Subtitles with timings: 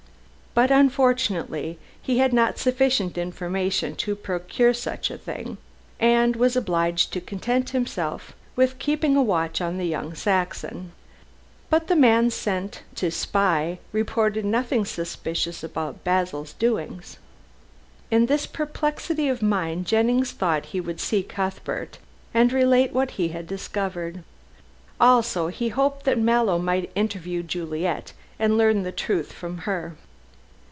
[0.53, 5.57] But, unfortunately, he had not sufficient information to procure such a thing,
[5.97, 10.91] and was obliged to content himself with keeping a watch on young Saxon.
[11.69, 17.15] But the man sent to spy reported nothing suspicious about Basil's doings.
[18.11, 21.97] In this perplexity of mind Jennings thought he would see Cuthbert
[22.33, 24.21] and relate what he had discovered.
[24.99, 29.95] Also he hoped that Mallow might interview Juliet and learn the truth from her.